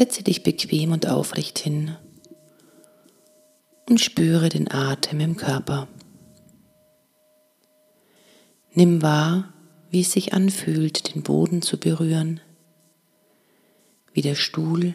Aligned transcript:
Setze 0.00 0.22
dich 0.22 0.42
bequem 0.42 0.92
und 0.92 1.06
aufrecht 1.06 1.58
hin 1.58 1.94
und 3.86 4.00
spüre 4.00 4.48
den 4.48 4.70
Atem 4.70 5.20
im 5.20 5.36
Körper. 5.36 5.88
Nimm 8.72 9.02
wahr, 9.02 9.52
wie 9.90 10.00
es 10.00 10.12
sich 10.12 10.32
anfühlt, 10.32 11.14
den 11.14 11.22
Boden 11.22 11.60
zu 11.60 11.78
berühren, 11.78 12.40
wie 14.14 14.22
der 14.22 14.36
Stuhl 14.36 14.94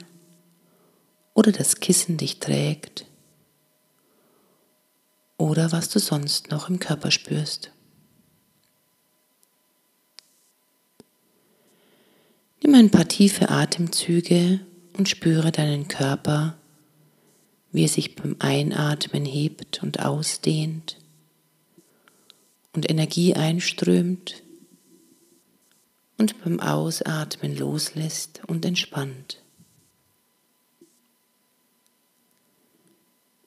oder 1.35 1.52
das 1.52 1.80
Kissen 1.80 2.18
dich 2.18 2.40
trägt 2.40 3.05
oder 5.38 5.72
was 5.72 5.90
du 5.90 5.99
sonst 5.99 6.49
noch 6.49 6.68
im 6.68 6.80
Körper 6.80 7.12
spürst. 7.12 7.70
Nimm 12.63 12.74
ein 12.74 12.90
paar 12.90 13.08
tiefe 13.08 13.49
Atemzüge 13.49 14.62
und 14.98 15.09
spüre 15.09 15.52
deinen 15.52 15.88
Körper, 15.88 16.58
wie 17.72 17.84
er 17.84 17.90
sich 17.90 18.16
beim 18.16 18.35
Einatmen 18.40 19.26
hebt 19.26 19.84
und 19.84 19.99
ausdehnt 19.99 20.98
und 22.73 22.90
Energie 22.90 23.34
einströmt 23.34 24.43
und 26.18 26.41
beim 26.43 26.60
Ausatmen 26.60 27.57
loslässt 27.57 28.41
und 28.48 28.66
entspannt. 28.66 29.41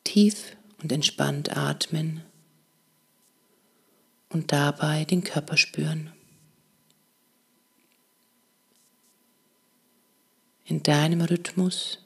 Tief 0.04 0.56
und 0.82 0.92
entspannt 0.92 1.56
atmen 1.56 2.22
und 4.30 4.52
dabei 4.52 5.04
den 5.04 5.24
Körper 5.24 5.56
spüren. 5.56 6.12
In 10.68 10.82
deinem 10.82 11.22
Rhythmus, 11.22 11.98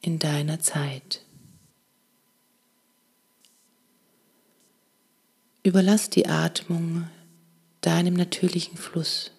in 0.00 0.18
deiner 0.18 0.58
Zeit. 0.58 1.22
Überlass 5.62 6.08
die 6.08 6.26
Atmung 6.26 7.06
deinem 7.82 8.14
natürlichen 8.14 8.78
Fluss. 8.78 9.32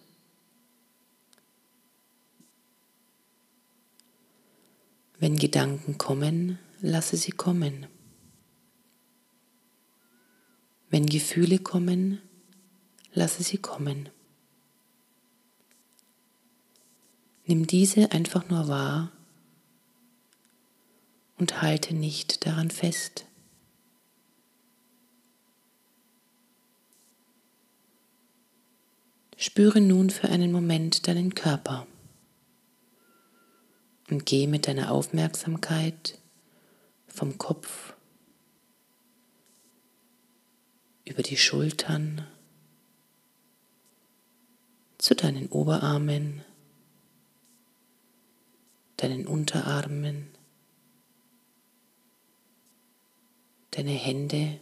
Wenn 5.17 5.36
Gedanken 5.36 5.97
kommen, 5.97 6.59
lasse 6.81 7.17
sie 7.17 7.31
kommen. 7.31 7.88
Wenn 10.91 11.08
Gefühle 11.08 11.58
kommen, 11.58 12.22
lasse 13.11 13.41
sie 13.41 13.58
kommen. 13.58 14.09
Nimm 17.50 17.66
diese 17.66 18.11
einfach 18.11 18.47
nur 18.47 18.67
wahr 18.67 19.11
und 21.39 21.64
halte 21.64 21.95
nicht 21.95 22.45
daran 22.45 22.69
fest. 22.69 23.25
Spüre 29.36 29.81
nun 29.81 30.11
für 30.11 30.30
einen 30.30 30.52
Moment 30.52 31.07
deinen 31.07 31.34
Körper 31.34 31.88
und 34.12 34.28
geh 34.28 34.46
mit 34.46 34.68
deiner 34.68 34.91
Aufmerksamkeit 34.91 36.19
vom 37.07 37.40
Kopf 37.40 37.96
über 41.03 41.23
die 41.23 41.38
Schultern 41.38 42.28
zu 45.00 45.16
deinen 45.16 45.47
Oberarmen, 45.47 46.44
deinen 49.01 49.27
Unterarmen, 49.27 50.27
deine 53.71 53.91
Hände 53.91 54.59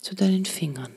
zu 0.00 0.14
deinen 0.14 0.46
Fingern. 0.46 0.94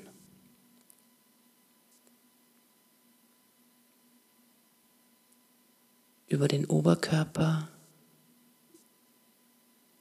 Über 6.27 6.47
den 6.47 6.65
Oberkörper 6.65 7.67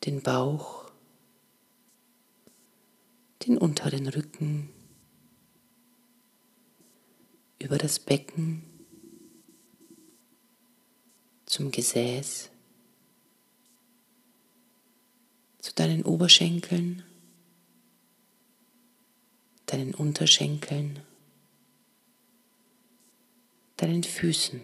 den 0.04 0.22
Bauch, 0.22 0.90
den 3.46 3.58
unteren 3.58 4.06
Rücken, 4.06 4.70
über 7.58 7.78
das 7.78 7.98
Becken 7.98 8.69
zum 11.50 11.72
Gesäß, 11.72 12.48
zu 15.58 15.74
deinen 15.74 16.04
Oberschenkeln, 16.04 17.02
deinen 19.66 19.94
Unterschenkeln, 19.94 21.00
deinen 23.76 24.04
Füßen. 24.04 24.60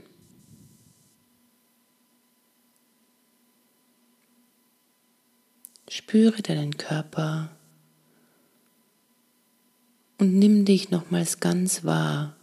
Spüre 5.89 6.41
deinen 6.43 6.77
Körper 6.77 7.51
und 10.19 10.39
nimm 10.39 10.65
dich 10.65 10.91
nochmals 10.91 11.41
ganz 11.41 11.83
wahr, 11.83 12.37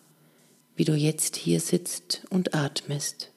wie 0.75 0.83
du 0.83 0.95
jetzt 0.95 1.37
hier 1.37 1.61
sitzt 1.61 2.25
und 2.29 2.53
atmest. 2.53 3.32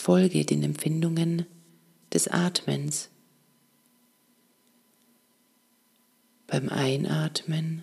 Folge 0.00 0.46
den 0.46 0.62
Empfindungen 0.62 1.44
des 2.14 2.26
Atmens. 2.26 3.10
Beim 6.46 6.70
Einatmen, 6.70 7.82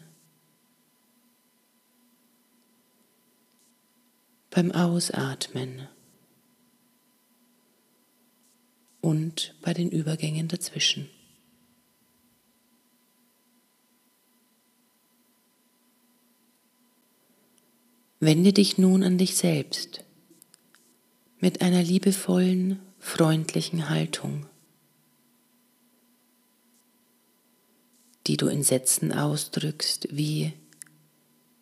beim 4.50 4.72
Ausatmen. 4.72 5.88
und 9.00 9.56
bei 9.62 9.74
den 9.74 9.90
Übergängen 9.90 10.50
dazwischen. 10.50 11.10
Wende 18.20 18.52
dich 18.52 18.78
nun 18.78 19.04
an 19.04 19.18
dich 19.18 19.38
selbst 19.38 20.07
mit 21.40 21.62
einer 21.62 21.84
liebevollen, 21.84 22.80
freundlichen 23.00 23.90
Haltung, 23.90 24.46
die 28.26 28.38
du 28.38 28.48
in 28.48 28.64
Sätzen 28.64 29.14
ausdrückst 29.14 30.08
wie 30.12 30.54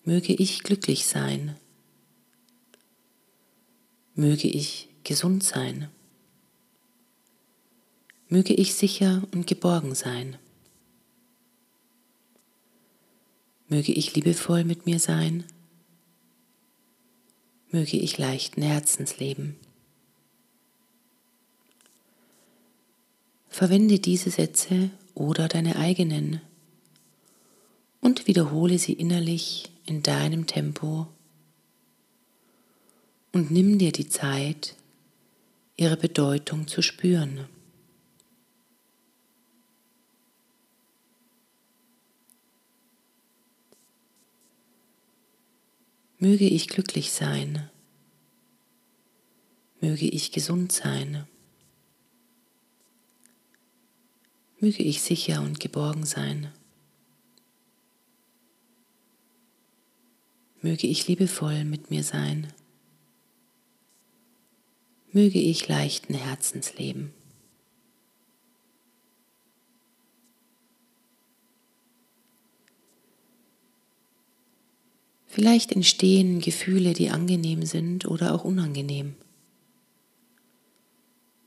möge 0.04 0.34
ich 0.34 0.64
glücklich 0.64 1.06
sein, 1.06 1.56
möge 4.14 4.48
ich 4.48 4.90
gesund 5.04 5.44
sein. 5.44 5.90
Möge 8.28 8.54
ich 8.54 8.74
sicher 8.74 9.28
und 9.32 9.46
geborgen 9.46 9.94
sein. 9.94 10.38
Möge 13.68 13.92
ich 13.92 14.16
liebevoll 14.16 14.64
mit 14.64 14.86
mir 14.86 15.00
sein. 15.00 15.46
Möge 17.70 17.98
ich 17.98 18.18
leichten 18.18 18.62
Herzens 18.62 19.20
leben. 19.20 19.58
Verwende 23.56 24.00
diese 24.00 24.32
Sätze 24.32 24.90
oder 25.14 25.48
deine 25.48 25.78
eigenen 25.78 26.42
und 28.02 28.28
wiederhole 28.28 28.78
sie 28.78 28.92
innerlich 28.92 29.72
in 29.86 30.04
deinem 30.04 30.46
Tempo 30.46 31.08
und 33.32 33.52
nimm 33.52 33.80
dir 33.80 33.94
die 33.94 34.10
Zeit, 34.10 34.76
ihre 35.78 35.96
Bedeutung 35.96 36.68
zu 36.68 36.82
spüren. 36.82 37.46
Möge 46.20 46.50
ich 46.50 46.68
glücklich 46.68 47.14
sein. 47.14 47.70
Möge 49.80 50.08
ich 50.08 50.34
gesund 50.34 50.74
sein. 50.74 51.26
Möge 54.66 54.82
ich 54.82 55.04
sicher 55.04 55.44
und 55.44 55.60
geborgen 55.60 56.08
sein. 56.08 56.52
Möge 60.64 60.88
ich 60.88 61.08
liebevoll 61.08 61.64
mit 61.66 61.92
mir 61.92 62.04
sein. 62.04 62.52
Möge 65.12 65.38
ich 65.38 65.68
leichten 65.68 66.16
Herzens 66.16 66.80
leben. 66.80 67.14
Vielleicht 75.28 75.74
entstehen 75.74 76.40
Gefühle, 76.40 76.94
die 76.94 77.12
angenehm 77.12 77.68
sind 77.68 78.08
oder 78.08 78.34
auch 78.34 78.44
unangenehm. 78.44 79.14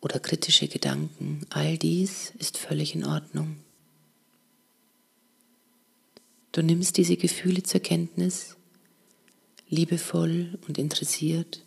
Oder 0.01 0.21
kritische 0.21 0.69
Gedanken. 0.69 1.47
All 1.51 1.77
dies 1.77 2.33
ist 2.39 2.57
völlig 2.59 2.95
in 2.95 3.05
Ordnung. 3.05 3.57
Du 6.53 6.63
nimmst 6.63 6.97
diese 6.97 7.17
Gefühle 7.17 7.63
zur 7.63 7.81
Kenntnis, 7.81 8.57
liebevoll 9.69 10.59
und 10.67 10.79
interessiert, 10.79 11.65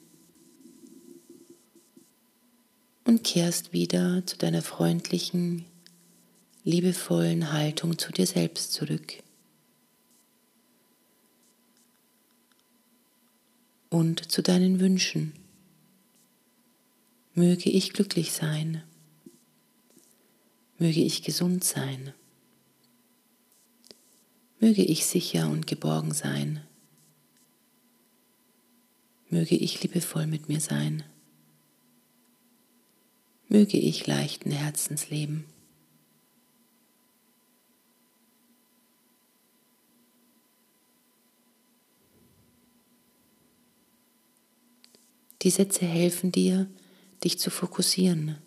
und 3.03 3.23
kehrst 3.23 3.73
wieder 3.73 4.25
zu 4.25 4.37
deiner 4.37 4.61
freundlichen, 4.61 5.65
liebevollen 6.63 7.51
Haltung 7.51 7.97
zu 7.97 8.11
dir 8.11 8.27
selbst 8.27 8.73
zurück. 8.73 9.21
und 13.91 14.31
zu 14.31 14.41
deinen 14.41 14.79
Wünschen. 14.79 15.33
Möge 17.33 17.69
ich 17.69 17.93
glücklich 17.93 18.33
sein. 18.33 18.83
Möge 20.77 21.01
ich 21.01 21.23
gesund 21.23 21.63
sein. 21.63 22.13
Möge 24.59 24.83
ich 24.83 25.05
sicher 25.05 25.49
und 25.49 25.65
geborgen 25.65 26.13
sein. 26.13 26.61
Möge 29.29 29.55
ich 29.55 29.81
liebevoll 29.81 30.27
mit 30.27 30.49
mir 30.49 30.59
sein. 30.59 31.03
Möge 33.47 33.77
ich 33.77 34.05
leichten 34.07 34.51
Herzens 34.51 35.09
leben. 35.09 35.45
Die 45.43 45.49
Sätze 45.49 45.85
helfen 45.85 46.31
dir, 46.31 46.67
dich 47.23 47.39
zu 47.39 47.49
fokussieren 47.49 48.37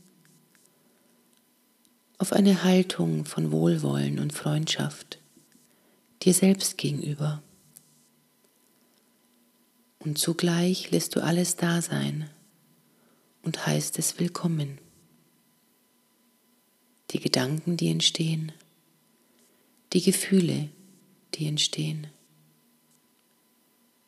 auf 2.18 2.32
eine 2.32 2.62
Haltung 2.62 3.24
von 3.24 3.50
Wohlwollen 3.50 4.18
und 4.18 4.32
Freundschaft 4.32 5.18
dir 6.22 6.32
selbst 6.32 6.78
gegenüber. 6.78 7.42
Und 9.98 10.18
zugleich 10.18 10.90
lässt 10.90 11.16
du 11.16 11.22
alles 11.22 11.56
da 11.56 11.82
sein 11.82 12.30
und 13.42 13.66
heißt 13.66 13.98
es 13.98 14.18
willkommen. 14.18 14.78
Die 17.10 17.20
Gedanken, 17.20 17.76
die 17.76 17.90
entstehen, 17.90 18.52
die 19.92 20.02
Gefühle, 20.02 20.70
die 21.34 21.46
entstehen. 21.46 22.06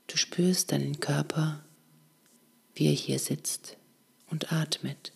Du 0.06 0.16
spürst 0.16 0.72
deinen 0.72 1.00
Körper 1.00 1.66
wie 2.76 2.88
er 2.88 2.92
hier 2.92 3.18
sitzt 3.18 3.76
und 4.31 4.52
atmet. 4.52 5.12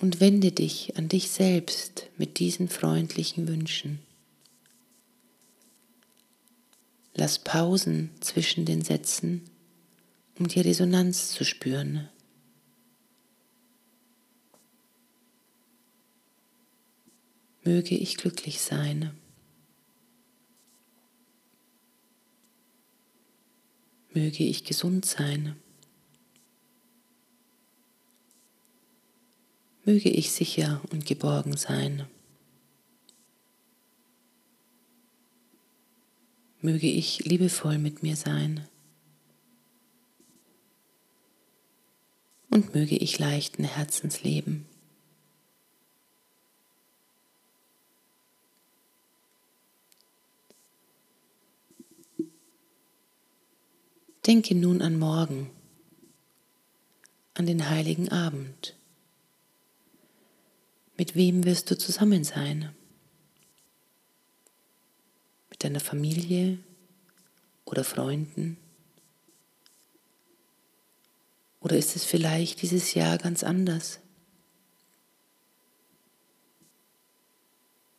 Und 0.00 0.20
wende 0.20 0.52
dich 0.52 0.96
an 0.96 1.08
dich 1.08 1.30
selbst 1.30 2.06
mit 2.16 2.38
diesen 2.38 2.68
freundlichen 2.68 3.48
Wünschen. 3.48 3.98
Lass 7.14 7.40
Pausen 7.40 8.10
zwischen 8.20 8.64
den 8.64 8.82
Sätzen, 8.82 9.50
um 10.38 10.46
die 10.46 10.60
Resonanz 10.60 11.32
zu 11.32 11.44
spüren. 11.44 12.08
Möge 17.64 17.96
ich 17.96 18.16
glücklich 18.16 18.60
sein. 18.60 19.10
Möge 24.20 24.42
ich 24.42 24.64
gesund 24.64 25.04
sein. 25.06 25.54
Möge 29.84 30.08
ich 30.08 30.32
sicher 30.32 30.82
und 30.90 31.06
geborgen 31.06 31.56
sein. 31.56 32.08
Möge 36.60 36.88
ich 36.88 37.20
liebevoll 37.26 37.78
mit 37.78 38.02
mir 38.02 38.16
sein. 38.16 38.66
Und 42.50 42.74
möge 42.74 42.96
ich 42.96 43.20
leichten 43.20 43.62
Herzens 43.62 44.24
leben. 44.24 44.66
Denke 54.28 54.54
nun 54.54 54.82
an 54.82 54.98
morgen, 54.98 55.50
an 57.32 57.46
den 57.46 57.70
heiligen 57.70 58.10
Abend. 58.10 58.76
Mit 60.98 61.14
wem 61.14 61.46
wirst 61.46 61.70
du 61.70 61.78
zusammen 61.78 62.24
sein? 62.24 62.76
Mit 65.48 65.64
deiner 65.64 65.80
Familie 65.80 66.58
oder 67.64 67.84
Freunden? 67.84 68.58
Oder 71.60 71.78
ist 71.78 71.96
es 71.96 72.04
vielleicht 72.04 72.60
dieses 72.60 72.92
Jahr 72.92 73.16
ganz 73.16 73.42
anders? 73.42 73.98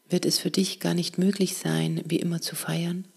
Wird 0.07 0.27
es 0.27 0.37
für 0.37 0.51
dich 0.51 0.79
gar 0.79 0.93
nicht 0.93 1.17
möglich 1.17 1.57
sein, 1.57 2.03
wie 2.05 2.19
immer 2.19 2.39
zu 2.39 2.55
feiern? 2.55 3.07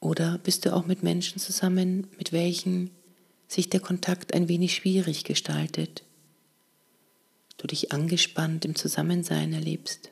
Oder 0.00 0.38
bist 0.38 0.64
du 0.64 0.74
auch 0.74 0.86
mit 0.86 1.02
Menschen 1.02 1.38
zusammen, 1.38 2.08
mit 2.16 2.32
welchen 2.32 2.90
sich 3.46 3.68
der 3.68 3.80
Kontakt 3.80 4.32
ein 4.32 4.48
wenig 4.48 4.74
schwierig 4.74 5.24
gestaltet? 5.24 6.02
Du 7.58 7.66
dich 7.66 7.92
angespannt 7.92 8.64
im 8.64 8.74
Zusammensein 8.74 9.52
erlebst? 9.52 10.10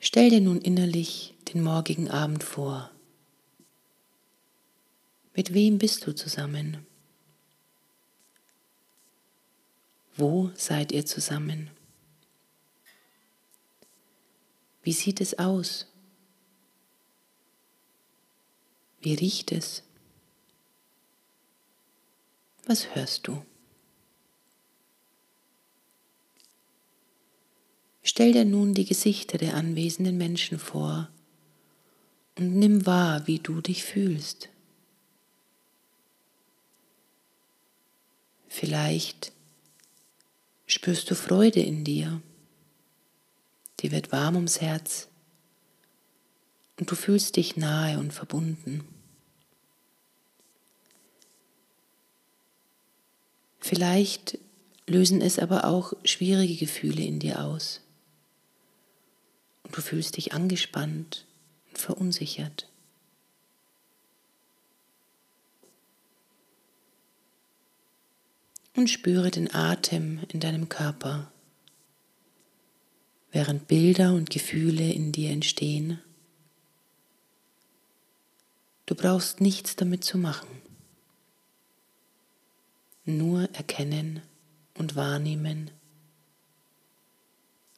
Stell 0.00 0.30
dir 0.30 0.40
nun 0.40 0.62
innerlich 0.62 1.34
den 1.52 1.62
morgigen 1.62 2.08
Abend 2.08 2.42
vor. 2.42 2.90
Mit 5.34 5.52
wem 5.52 5.76
bist 5.76 6.06
du 6.06 6.14
zusammen? 6.14 6.78
Wo 10.16 10.50
seid 10.54 10.92
ihr 10.92 11.04
zusammen? 11.04 11.70
Wie 14.88 14.94
sieht 14.94 15.20
es 15.20 15.38
aus? 15.38 15.84
Wie 19.02 19.12
riecht 19.12 19.52
es? 19.52 19.82
Was 22.64 22.94
hörst 22.94 23.28
du? 23.28 23.44
Stell 28.02 28.32
dir 28.32 28.46
nun 28.46 28.72
die 28.72 28.86
Gesichter 28.86 29.36
der 29.36 29.56
anwesenden 29.56 30.16
Menschen 30.16 30.58
vor 30.58 31.10
und 32.38 32.56
nimm 32.56 32.86
wahr, 32.86 33.26
wie 33.26 33.40
du 33.40 33.60
dich 33.60 33.84
fühlst. 33.84 34.48
Vielleicht 38.48 39.32
spürst 40.64 41.10
du 41.10 41.14
Freude 41.14 41.60
in 41.60 41.84
dir 41.84 42.22
dir 43.80 43.92
wird 43.92 44.12
warm 44.12 44.36
ums 44.36 44.60
Herz 44.60 45.08
und 46.78 46.90
du 46.90 46.94
fühlst 46.94 47.36
dich 47.36 47.56
nahe 47.56 47.98
und 47.98 48.12
verbunden. 48.12 48.84
Vielleicht 53.60 54.38
lösen 54.86 55.20
es 55.20 55.38
aber 55.38 55.64
auch 55.64 55.92
schwierige 56.04 56.56
Gefühle 56.56 57.02
in 57.02 57.18
dir 57.18 57.42
aus 57.42 57.82
und 59.64 59.76
du 59.76 59.82
fühlst 59.82 60.16
dich 60.16 60.32
angespannt 60.32 61.26
und 61.70 61.78
verunsichert. 61.78 62.70
Und 68.74 68.88
spüre 68.88 69.30
den 69.30 69.52
Atem 69.52 70.20
in 70.28 70.38
deinem 70.38 70.68
Körper 70.68 71.32
während 73.30 73.68
Bilder 73.68 74.14
und 74.14 74.30
Gefühle 74.30 74.92
in 74.92 75.12
dir 75.12 75.30
entstehen. 75.30 76.00
Du 78.86 78.94
brauchst 78.94 79.40
nichts 79.40 79.76
damit 79.76 80.02
zu 80.02 80.16
machen. 80.16 80.48
Nur 83.04 83.50
erkennen 83.54 84.22
und 84.74 84.96
wahrnehmen. 84.96 85.70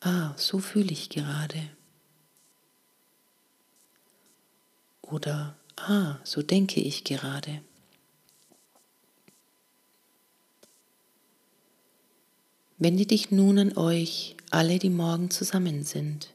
Ah, 0.01 0.35
so 0.37 0.61
fühle 0.61 0.93
ich 0.93 1.09
gerade. 1.09 1.69
Oder, 5.03 5.57
ah, 5.77 6.19
so 6.25 6.43
denke 6.43 6.81
ich 6.81 7.05
gerade. 7.05 7.63
Wende 12.83 13.05
dich 13.05 13.31
nun 13.31 13.59
an 13.59 13.77
euch, 13.77 14.37
alle, 14.51 14.79
die 14.79 14.89
morgen 14.89 15.31
zusammen 15.31 15.85
sind. 15.85 16.33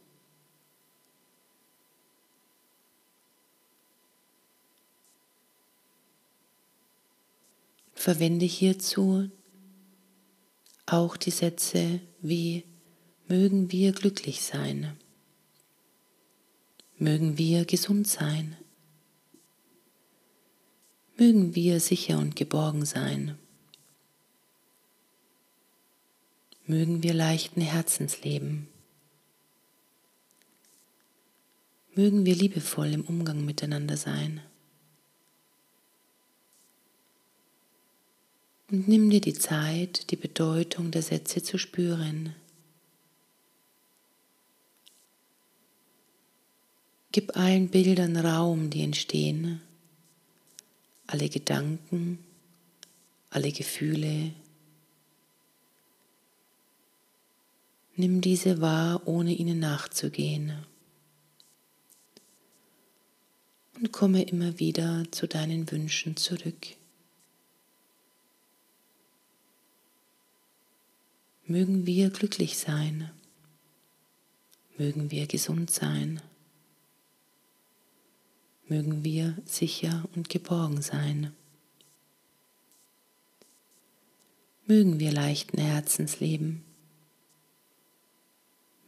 Verwende 7.96 8.46
hierzu 8.46 9.32
auch 10.86 11.18
die 11.18 11.32
Sätze 11.32 12.00
wie 12.22 12.64
mögen 13.28 13.72
wir 13.72 13.92
glücklich 13.92 14.44
sein, 14.44 14.96
mögen 17.00 17.40
wir 17.40 17.66
gesund 17.66 18.08
sein, 18.08 18.56
mögen 21.18 21.56
wir 21.56 21.80
sicher 21.80 22.20
und 22.20 22.36
geborgen 22.36 22.86
sein, 22.86 23.40
mögen 26.68 27.04
wir 27.04 27.14
leichten 27.14 27.62
Herzens 27.62 28.24
leben, 28.24 28.68
mögen 31.96 32.26
wir 32.26 32.36
liebevoll 32.36 32.94
im 32.94 33.06
Umgang 33.06 33.46
miteinander 33.46 33.98
sein. 33.98 34.42
Und 38.72 38.88
nimm 38.88 39.10
dir 39.10 39.22
die 39.22 39.34
Zeit, 39.34 40.10
die 40.10 40.16
Bedeutung 40.16 40.90
der 40.92 41.04
Sätze 41.04 41.44
zu 41.44 41.58
spüren. 41.58 42.36
Gib 47.12 47.38
allen 47.38 47.70
Bildern 47.70 48.18
Raum, 48.18 48.72
die 48.72 48.82
entstehen, 48.82 49.62
alle 51.08 51.30
Gedanken, 51.30 52.20
alle 53.30 53.52
Gefühle. 53.52 54.34
Nimm 57.98 58.20
diese 58.20 58.60
wahr, 58.60 59.08
ohne 59.08 59.34
ihnen 59.34 59.60
nachzugehen. 59.60 60.54
Und 63.76 63.92
komme 63.94 64.24
immer 64.24 64.60
wieder 64.60 65.04
zu 65.12 65.28
deinen 65.28 65.70
Wünschen 65.72 66.18
zurück. 66.18 66.68
Mögen 71.46 71.86
wir 71.86 72.10
glücklich 72.10 72.58
sein. 72.58 73.12
Mögen 74.78 75.12
wir 75.12 75.28
gesund 75.28 75.72
sein. 75.72 76.22
Mögen 78.68 79.04
wir 79.04 79.38
sicher 79.46 80.10
und 80.16 80.28
geborgen 80.28 80.82
sein. 80.82 81.32
Mögen 84.66 85.00
wir 85.00 85.12
leichten 85.14 85.60
Herzens 85.60 86.20
leben. 86.20 86.66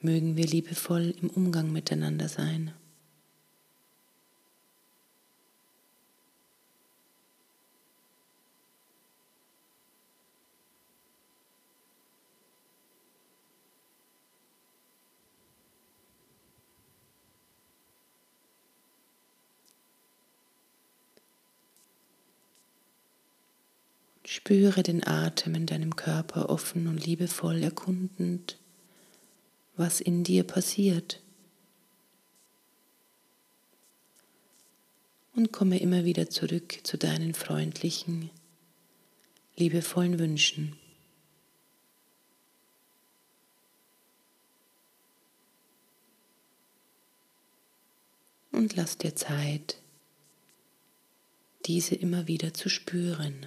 Mögen 0.01 0.37
wir 0.37 0.45
liebevoll 0.45 1.15
im 1.21 1.29
Umgang 1.29 1.71
miteinander 1.71 2.27
sein. 2.29 2.71
Spüre 24.47 24.83
den 24.83 25.05
Atem 25.05 25.55
in 25.55 25.65
deinem 25.65 25.95
Körper 25.95 26.49
offen 26.49 26.87
und 26.87 27.05
liebevoll 27.05 27.63
erkundend, 27.63 28.57
was 29.77 30.01
in 30.01 30.23
dir 30.23 30.43
passiert. 30.43 31.21
Und 35.35 35.53
komme 35.53 35.79
immer 35.79 36.03
wieder 36.03 36.29
zurück 36.29 36.79
zu 36.83 36.97
deinen 36.97 37.35
freundlichen, 37.35 38.31
liebevollen 39.55 40.17
Wünschen. 40.17 40.75
Und 48.51 48.75
lass 48.75 48.97
dir 48.97 49.15
Zeit, 49.15 49.79
diese 51.67 51.93
immer 51.93 52.25
wieder 52.25 52.55
zu 52.55 52.69
spüren. 52.69 53.45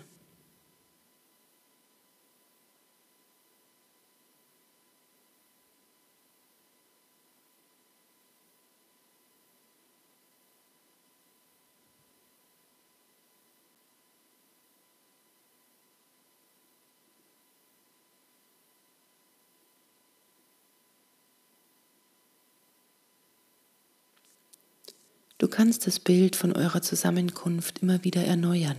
Du 25.41 25.49
kannst 25.49 25.87
das 25.87 25.99
Bild 25.99 26.37
von 26.37 26.53
eurer 26.53 26.83
Zusammenkunft 26.83 27.79
immer 27.79 28.05
wieder 28.05 28.23
erneuern, 28.23 28.77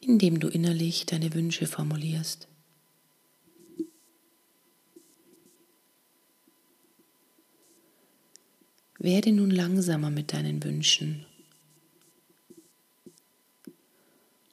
indem 0.00 0.40
du 0.40 0.48
innerlich 0.48 1.06
deine 1.06 1.32
Wünsche 1.32 1.68
formulierst. 1.68 2.48
Werde 8.98 9.30
nun 9.30 9.52
langsamer 9.52 10.10
mit 10.10 10.32
deinen 10.32 10.64
Wünschen. 10.64 11.24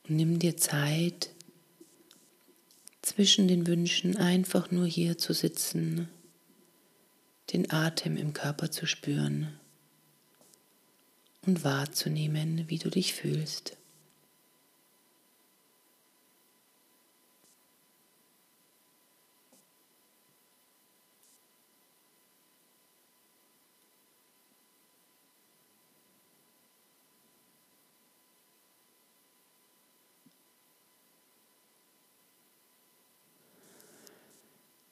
Und 0.08 0.18
nimm 0.18 0.38
dir 0.38 0.56
Zeit, 0.56 1.32
zwischen 3.02 3.48
den 3.48 3.66
Wünschen 3.66 4.18
einfach 4.18 4.70
nur 4.70 4.86
hier 4.86 5.18
zu 5.18 5.34
sitzen 5.34 6.10
den 7.54 7.72
Atem 7.72 8.18
im 8.18 8.34
Körper 8.34 8.72
zu 8.72 8.88
spüren 8.88 9.48
und 11.46 11.64
wahrzunehmen, 11.64 12.66
wie 12.68 12.80
du 12.80 12.90
dich 12.90 13.14
fühlst. 13.14 13.78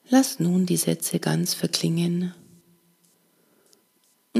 Lass 0.08 0.38
nun 0.38 0.66
die 0.66 0.76
Sätze 0.76 1.18
ganz 1.18 1.54
verklingen 1.54 2.34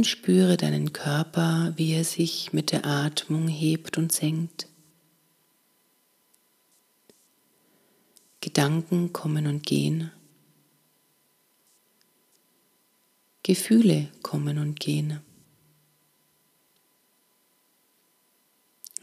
und 0.03 0.09
spüre 0.09 0.57
deinen 0.57 0.93
Körper, 0.93 1.75
wie 1.77 1.93
er 1.93 2.03
sich 2.03 2.53
mit 2.53 2.73
der 2.73 2.85
Atmung 2.85 3.47
hebt 3.47 3.99
und 3.99 4.11
senkt. 4.11 4.67
Gedanken 8.41 9.13
kommen 9.13 9.47
und 9.47 9.65
gehen. 9.65 10.11
Gefühle 13.45 14.09
kommen 14.23 14.59
und 14.59 14.81
gehen. 14.81 15.21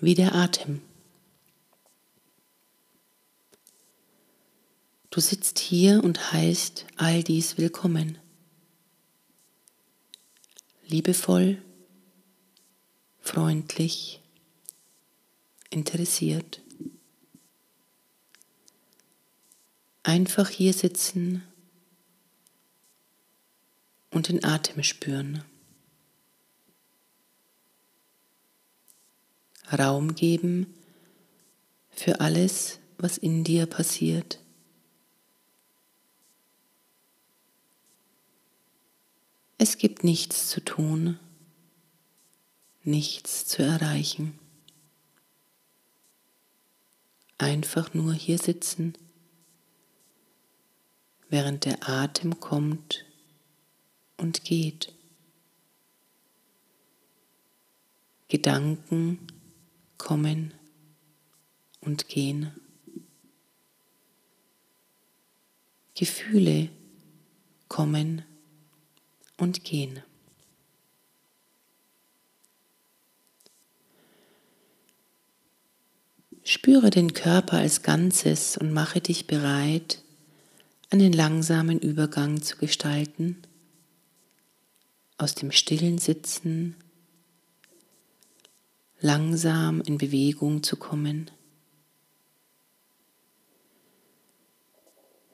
Wie 0.02 0.16
der 0.16 0.36
Atem. 0.36 0.82
Du 5.12 5.22
sitzt 5.22 5.60
hier 5.60 6.04
und 6.04 6.34
heißt 6.34 6.88
all 6.98 7.24
dies 7.24 7.58
willkommen 7.58 8.18
liebevoll, 10.90 11.62
freundlich, 13.22 14.22
interessiert. 15.70 16.62
Einfach 20.02 20.50
hier 20.50 20.74
sitzen 20.74 21.44
und 24.10 24.30
den 24.30 24.44
Atem 24.44 24.82
spüren. 24.82 25.44
Raum 29.72 30.16
geben 30.16 30.74
für 31.92 32.20
alles, 32.20 32.80
was 32.98 33.20
in 33.20 33.44
dir 33.44 33.68
passiert. 33.68 34.39
Es 39.62 39.78
gibt 39.78 40.06
nichts 40.06 40.48
zu 40.48 40.64
tun, 40.64 41.20
nichts 42.86 43.46
zu 43.46 43.62
erreichen. 43.62 44.40
Einfach 47.38 47.94
nur 47.94 48.14
hier 48.14 48.38
sitzen, 48.38 48.94
während 51.28 51.66
der 51.66 51.90
Atem 51.90 52.40
kommt 52.40 53.04
und 54.16 54.46
geht. 54.46 54.94
Gedanken 58.30 59.28
kommen 59.98 60.54
und 61.82 62.08
gehen. 62.08 62.54
Gefühle 65.96 66.70
kommen 67.68 68.24
und 69.40 69.64
gehen. 69.64 70.04
Spüre 76.44 76.90
den 76.90 77.14
Körper 77.14 77.58
als 77.58 77.84
Ganzes 77.84 78.58
und 78.58 78.74
mache 78.74 79.02
dich 79.02 79.28
bereit, 79.28 80.02
einen 80.90 81.14
langsamen 81.14 81.80
Übergang 81.80 82.42
zu 82.42 82.58
gestalten, 82.58 83.38
aus 85.18 85.36
dem 85.36 85.52
stillen 85.52 86.00
Sitzen 86.00 86.76
langsam 89.00 89.82
in 89.82 89.98
Bewegung 89.98 90.64
zu 90.64 90.76
kommen. 90.76 91.30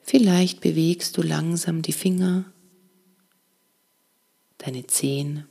Vielleicht 0.02 0.60
bewegst 0.60 1.16
du 1.16 1.22
langsam 1.22 1.82
die 1.82 1.92
Finger, 1.92 2.44
deine 4.66 4.86
Zehen. 4.86 5.46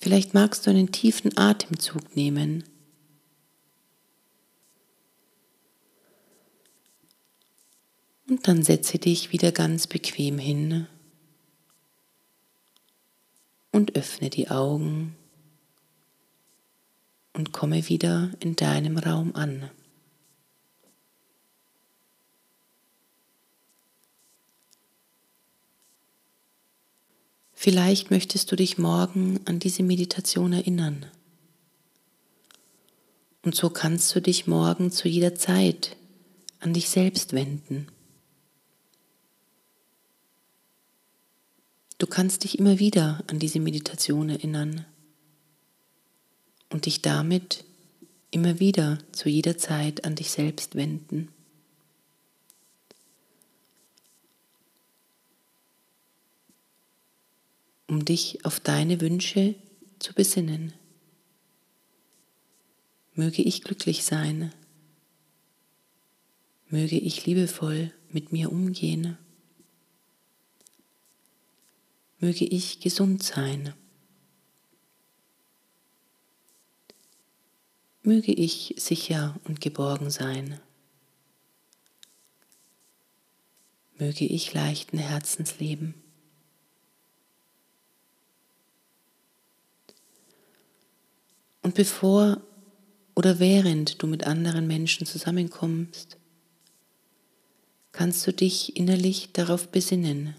Vielleicht 0.00 0.34
magst 0.34 0.66
du 0.66 0.70
einen 0.70 0.90
tiefen 0.90 1.36
Atemzug 1.38 2.16
nehmen. 2.16 2.64
Und 8.28 8.46
dann 8.46 8.62
setze 8.62 8.98
dich 8.98 9.32
wieder 9.32 9.52
ganz 9.52 9.86
bequem 9.86 10.38
hin 10.38 10.86
und 13.72 13.96
öffne 13.96 14.28
die 14.28 14.50
Augen 14.50 15.16
und 17.32 17.52
komme 17.52 17.88
wieder 17.88 18.32
in 18.40 18.54
deinem 18.54 18.98
Raum 18.98 19.34
an. 19.34 19.70
Vielleicht 27.60 28.12
möchtest 28.12 28.52
du 28.52 28.54
dich 28.54 28.78
morgen 28.78 29.40
an 29.46 29.58
diese 29.58 29.82
Meditation 29.82 30.52
erinnern. 30.52 31.06
Und 33.42 33.56
so 33.56 33.68
kannst 33.68 34.14
du 34.14 34.22
dich 34.22 34.46
morgen 34.46 34.92
zu 34.92 35.08
jeder 35.08 35.34
Zeit 35.34 35.96
an 36.60 36.72
dich 36.72 36.88
selbst 36.88 37.32
wenden. 37.32 37.88
Du 41.98 42.06
kannst 42.06 42.44
dich 42.44 42.60
immer 42.60 42.78
wieder 42.78 43.24
an 43.26 43.40
diese 43.40 43.58
Meditation 43.58 44.28
erinnern 44.28 44.84
und 46.70 46.86
dich 46.86 47.02
damit 47.02 47.64
immer 48.30 48.60
wieder 48.60 49.00
zu 49.10 49.28
jeder 49.28 49.58
Zeit 49.58 50.04
an 50.04 50.14
dich 50.14 50.30
selbst 50.30 50.76
wenden. 50.76 51.28
Um 57.88 58.04
dich 58.04 58.44
auf 58.44 58.60
deine 58.60 59.00
Wünsche 59.00 59.54
zu 59.98 60.14
besinnen. 60.14 60.72
Möge 63.14 63.42
ich 63.42 63.64
glücklich 63.64 64.04
sein. 64.04 64.52
Möge 66.68 66.98
ich 66.98 67.26
liebevoll 67.26 67.92
mit 68.10 68.30
mir 68.30 68.52
umgehen. 68.52 69.18
Möge 72.20 72.44
ich 72.44 72.80
gesund 72.80 73.22
sein. 73.22 73.74
Möge 78.02 78.32
ich 78.32 78.74
sicher 78.76 79.40
und 79.44 79.60
geborgen 79.60 80.10
sein. 80.10 80.60
Möge 83.98 84.24
ich 84.26 84.52
leichten 84.52 84.98
Herzens 84.98 85.58
leben. 85.58 85.94
Und 91.68 91.74
bevor 91.74 92.40
oder 93.14 93.40
während 93.40 94.02
du 94.02 94.06
mit 94.06 94.24
anderen 94.24 94.66
Menschen 94.66 95.06
zusammenkommst, 95.06 96.16
kannst 97.92 98.26
du 98.26 98.32
dich 98.32 98.74
innerlich 98.74 99.34
darauf 99.34 99.68
besinnen. 99.68 100.34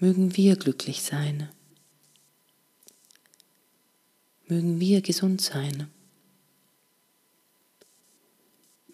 Mögen 0.00 0.36
wir 0.36 0.56
glücklich 0.56 1.02
sein. 1.02 1.48
Mögen 4.48 4.80
wir 4.80 5.02
gesund 5.02 5.40
sein. 5.40 5.88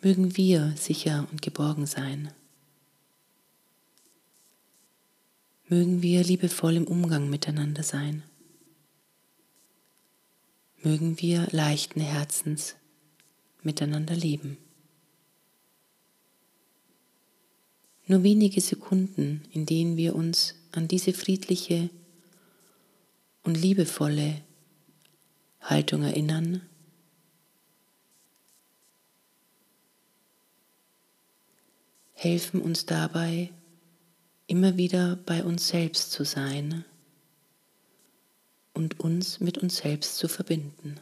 Mögen 0.02 0.36
wir 0.36 0.74
sicher 0.76 1.26
und 1.30 1.40
geborgen 1.40 1.86
sein. 1.86 2.34
Mögen 5.68 6.02
wir 6.02 6.22
liebevoll 6.22 6.76
im 6.76 6.86
Umgang 6.86 7.30
miteinander 7.30 7.82
sein 7.82 8.24
mögen 10.84 11.20
wir 11.20 11.46
leichten 11.52 12.00
Herzens 12.00 12.76
miteinander 13.62 14.14
leben. 14.14 14.58
Nur 18.06 18.22
wenige 18.22 18.60
Sekunden, 18.60 19.42
in 19.52 19.64
denen 19.64 19.96
wir 19.96 20.16
uns 20.16 20.56
an 20.72 20.88
diese 20.88 21.12
friedliche 21.12 21.88
und 23.44 23.56
liebevolle 23.56 24.42
Haltung 25.60 26.02
erinnern, 26.02 26.62
helfen 32.14 32.60
uns 32.60 32.86
dabei, 32.86 33.50
immer 34.46 34.76
wieder 34.76 35.16
bei 35.16 35.44
uns 35.44 35.68
selbst 35.68 36.12
zu 36.12 36.24
sein 36.24 36.84
und 38.74 39.00
uns 39.00 39.40
mit 39.40 39.58
uns 39.58 39.78
selbst 39.78 40.16
zu 40.16 40.28
verbinden. 40.28 41.00